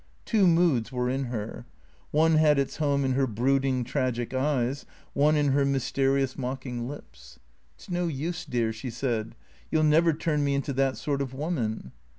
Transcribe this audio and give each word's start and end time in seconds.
Two 0.25 0.47
moods 0.47 0.91
were 0.91 1.11
in 1.11 1.25
her; 1.25 1.67
one 2.09 2.33
had 2.37 2.57
its 2.57 2.77
home 2.77 3.05
in 3.05 3.11
her 3.13 3.27
brooding, 3.27 3.83
tragic 3.83 4.33
eyes, 4.33 4.83
one 5.13 5.35
in 5.37 5.49
her 5.49 5.63
mys 5.63 5.91
terious, 5.91 6.35
mocking 6.35 6.87
lips." 6.89 7.37
It 7.77 7.81
's 7.83 7.89
no 7.91 8.07
use, 8.07 8.43
dear," 8.45 8.73
she 8.73 8.89
said." 8.89 9.35
You 9.69 9.77
'11 9.77 9.89
never 9.91 10.13
turn 10.13 10.43
me 10.43 10.55
into 10.55 10.73
that 10.73 10.97
sort 10.97 11.21
of 11.21 11.35
woman 11.35 11.91